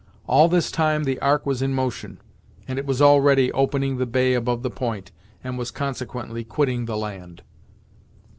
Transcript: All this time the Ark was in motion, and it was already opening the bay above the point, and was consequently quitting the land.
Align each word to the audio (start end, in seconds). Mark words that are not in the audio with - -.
All 0.25 0.49
this 0.49 0.71
time 0.71 1.03
the 1.03 1.19
Ark 1.19 1.45
was 1.45 1.61
in 1.61 1.75
motion, 1.75 2.17
and 2.67 2.79
it 2.79 2.87
was 2.87 3.03
already 3.03 3.51
opening 3.51 3.97
the 3.97 4.07
bay 4.07 4.33
above 4.33 4.63
the 4.63 4.71
point, 4.71 5.11
and 5.43 5.59
was 5.59 5.69
consequently 5.69 6.43
quitting 6.43 6.85
the 6.85 6.97
land. 6.97 7.43